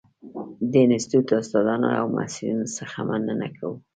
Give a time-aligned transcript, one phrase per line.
[0.71, 3.75] د انسټیټوت استادانو او محصلینو څخه مننه کوو.